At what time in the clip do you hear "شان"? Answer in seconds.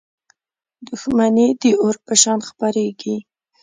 2.21-2.39